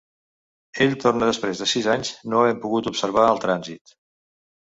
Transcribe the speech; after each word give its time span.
Ell 0.85 0.95
torna 1.01 1.27
després 1.31 1.61
de 1.63 1.67
sis 1.73 1.89
anys 1.95 2.11
no 2.33 2.39
havent 2.39 2.63
pogut 2.63 2.89
observar 2.93 3.27
el 3.35 3.43
trànsit. 3.47 3.97